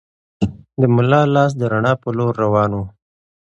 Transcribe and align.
د 0.79 0.81
ملا 0.95 1.21
لاس 1.35 1.51
د 1.59 1.61
رڼا 1.71 1.93
په 2.03 2.09
لور 2.17 2.33
روان 2.43 2.71
و. 2.75 2.79